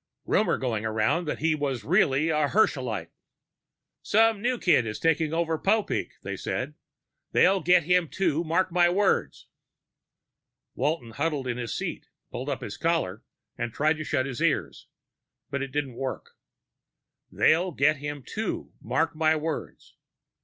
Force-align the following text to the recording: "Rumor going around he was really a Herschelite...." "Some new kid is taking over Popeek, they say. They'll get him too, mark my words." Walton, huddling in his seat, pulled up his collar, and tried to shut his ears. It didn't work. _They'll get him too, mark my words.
"Rumor 0.25 0.57
going 0.57 0.83
around 0.83 1.29
he 1.37 1.53
was 1.53 1.83
really 1.83 2.29
a 2.29 2.47
Herschelite...." 2.47 3.11
"Some 4.01 4.41
new 4.41 4.57
kid 4.57 4.87
is 4.87 4.99
taking 4.99 5.31
over 5.31 5.59
Popeek, 5.59 6.13
they 6.23 6.35
say. 6.35 6.73
They'll 7.33 7.61
get 7.61 7.83
him 7.83 8.07
too, 8.09 8.43
mark 8.43 8.71
my 8.71 8.89
words." 8.89 9.45
Walton, 10.73 11.11
huddling 11.11 11.51
in 11.51 11.57
his 11.59 11.75
seat, 11.77 12.07
pulled 12.31 12.49
up 12.49 12.61
his 12.61 12.77
collar, 12.77 13.21
and 13.59 13.71
tried 13.71 13.97
to 13.97 14.03
shut 14.03 14.25
his 14.25 14.41
ears. 14.41 14.87
It 15.51 15.71
didn't 15.71 15.93
work. 15.93 16.31
_They'll 17.31 17.71
get 17.71 17.97
him 17.97 18.23
too, 18.23 18.71
mark 18.81 19.15
my 19.15 19.35
words. 19.35 19.93